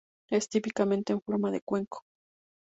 Es 0.31 0.49
típicamente 0.49 1.13
en 1.13 1.21
forma 1.21 1.51
de 1.51 1.61
cuenco. 1.61 2.05